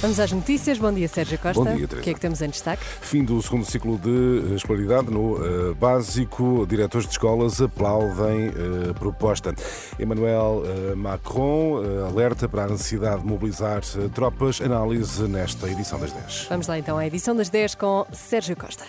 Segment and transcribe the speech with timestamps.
[0.00, 0.78] Vamos às notícias.
[0.78, 1.60] Bom dia, Sérgio Costa.
[1.60, 2.00] Bom dia, Teresa.
[2.00, 2.84] O que é que temos em destaque?
[3.00, 6.64] Fim do segundo ciclo de escolaridade no uh, básico.
[6.68, 9.52] Diretores de escolas aplaudem uh, proposta.
[9.98, 13.80] Emmanuel uh, Macron alerta para a necessidade de mobilizar
[14.14, 14.60] tropas.
[14.60, 16.46] Análise nesta edição das 10.
[16.48, 18.84] Vamos lá então à edição das 10 com Sérgio Costa.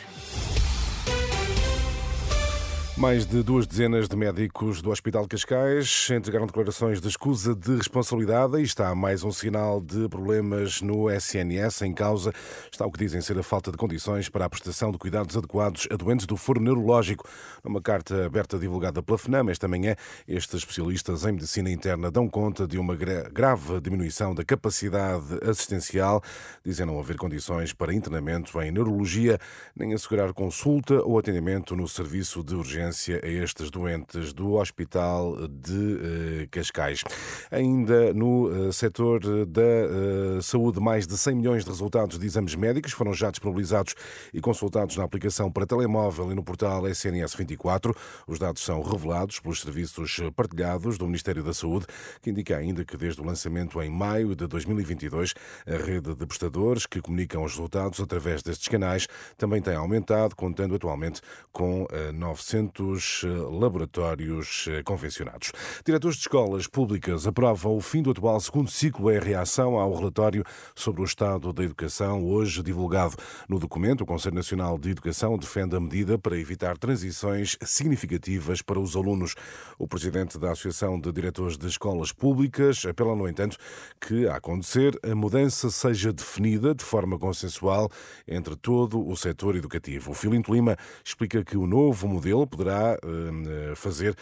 [2.99, 7.77] Mais de duas dezenas de médicos do Hospital de Cascais entregaram declarações de escusa de
[7.77, 11.83] responsabilidade e está mais um sinal de problemas no SNS.
[11.83, 12.33] Em causa
[12.69, 15.87] está o que dizem ser a falta de condições para a prestação de cuidados adequados
[15.89, 17.25] a doentes do foro neurológico.
[17.63, 19.95] Numa carta aberta divulgada pela FNAM esta manhã,
[20.27, 26.21] estes especialistas em medicina interna dão conta de uma grave diminuição da capacidade assistencial.
[26.65, 29.39] Dizem não haver condições para internamento em neurologia,
[29.73, 36.47] nem assegurar consulta ou atendimento no serviço de urgência a estes doentes do Hospital de
[36.51, 37.03] Cascais.
[37.51, 43.13] Ainda no setor da saúde, mais de 100 milhões de resultados de exames médicos foram
[43.13, 43.95] já disponibilizados
[44.33, 47.95] e consultados na aplicação para telemóvel e no portal SNS 24.
[48.27, 51.85] Os dados são revelados pelos serviços partilhados do Ministério da Saúde,
[52.21, 55.33] que indica ainda que desde o lançamento em maio de 2022,
[55.67, 60.75] a rede de prestadores que comunicam os resultados através destes canais também tem aumentado, contando
[60.75, 62.78] atualmente com 900
[63.51, 65.51] laboratórios convencionados.
[65.85, 70.43] Diretores de escolas públicas aprovam o fim do atual segundo ciclo em reação ao relatório
[70.75, 73.15] sobre o estado da educação, hoje divulgado.
[73.47, 78.79] No documento, o Conselho Nacional de Educação defende a medida para evitar transições significativas para
[78.79, 79.35] os alunos.
[79.77, 83.57] O presidente da Associação de Diretores de Escolas Públicas apela, no entanto,
[83.99, 87.89] que, a acontecer, a mudança seja definida de forma consensual
[88.27, 90.11] entre todo o setor educativo.
[90.11, 94.13] O Filinto Lima explica que o novo modelo poderá uh, fazer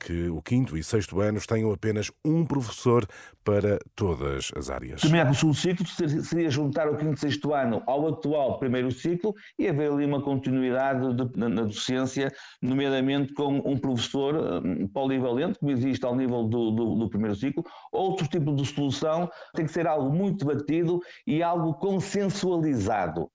[0.00, 3.06] que o quinto e sexto anos tenham apenas um professor
[3.44, 5.04] para todas as áreas.
[5.04, 5.86] O segundo ciclo
[6.24, 10.20] seria juntar o quinto e sexto ano ao atual primeiro ciclo e haver ali uma
[10.20, 16.42] continuidade de, na, na, docência, nomeadamente com um professor um, polivalente, como existe ao nível
[16.44, 17.64] do, do, do primeiro ciclo.
[17.92, 23.30] Outro tipo de solução tem que ser algo muito debatido e algo consensualizado.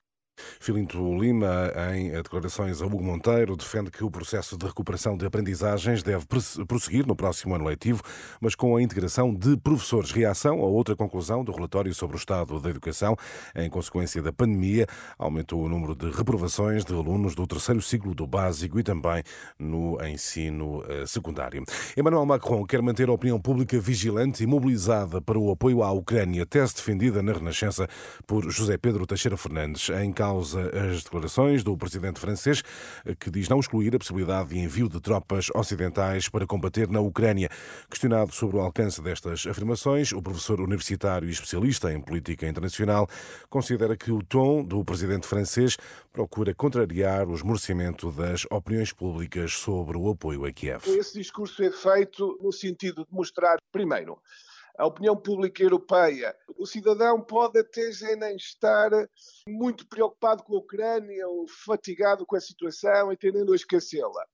[0.59, 6.03] Filinto Lima, em declarações a Hugo Monteiro, defende que o processo de recuperação de aprendizagens
[6.03, 6.25] deve
[6.67, 8.01] prosseguir no próximo ano letivo,
[8.39, 10.11] mas com a integração de professores.
[10.11, 13.15] Reação a outra conclusão do relatório sobre o estado da educação,
[13.55, 14.87] em consequência da pandemia,
[15.17, 19.23] aumentou o número de reprovações de alunos do terceiro ciclo do básico e também
[19.59, 21.63] no ensino secundário.
[21.95, 26.45] Emmanuel Macron quer manter a opinião pública vigilante e mobilizada para o apoio à Ucrânia,
[26.45, 27.87] tese defendida na Renascença
[28.25, 32.61] por José Pedro Teixeira Fernandes, em causa as declarações do presidente francês,
[33.19, 37.49] que diz não excluir a possibilidade de envio de tropas ocidentais para combater na Ucrânia.
[37.89, 43.07] Questionado sobre o alcance destas afirmações, o professor universitário e especialista em política internacional
[43.49, 45.77] considera que o tom do presidente francês
[46.11, 50.83] procura contrariar o esmorecimento das opiniões públicas sobre o apoio a Kiev.
[50.87, 54.17] Esse discurso é feito no sentido de mostrar, primeiro,
[54.81, 56.35] a opinião pública europeia.
[56.57, 58.89] O cidadão pode até já nem estar
[59.47, 64.25] muito preocupado com a Ucrânia ou fatigado com a situação e tendendo a esquecê-la.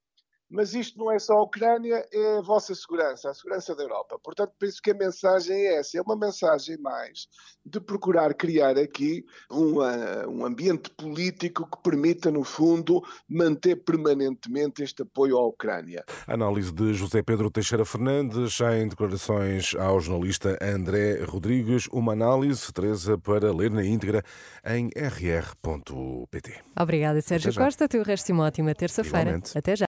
[0.50, 4.18] Mas isto não é só a Ucrânia, é a vossa segurança, a segurança da Europa.
[4.24, 7.28] Portanto, penso que a mensagem é essa, é uma mensagem mais
[7.66, 9.81] de procurar criar aqui um,
[10.30, 16.03] um ambiente político que permita, no fundo, manter permanentemente este apoio à Ucrânia.
[16.25, 21.88] Análise de José Pedro Teixeira Fernandes em declarações ao jornalista André Rodrigues.
[21.91, 24.24] Uma análise, Teresa, para ler na íntegra
[24.66, 26.62] em rr.pt.
[26.79, 27.88] Obrigada, Sérgio Costa.
[27.88, 29.41] Teu resto de uma ótima terça-feira.
[29.56, 29.85] Até já.